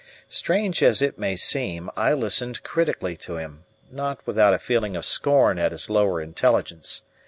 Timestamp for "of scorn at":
4.95-5.71